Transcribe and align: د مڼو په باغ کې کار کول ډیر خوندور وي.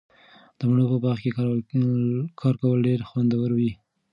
د 0.57 0.59
مڼو 0.69 0.85
په 0.91 0.97
باغ 1.03 1.17
کې 1.23 1.31
کار 2.41 2.55
کول 2.61 2.77
ډیر 2.87 2.99
خوندور 3.09 3.49
وي. 3.59 3.71